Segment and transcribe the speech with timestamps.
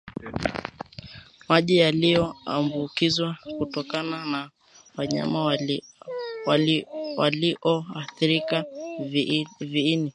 [1.49, 4.49] maji yaliyoambukizwa kutokana na
[4.97, 5.57] wanyama
[6.47, 8.65] walioathirika
[9.61, 10.09] viini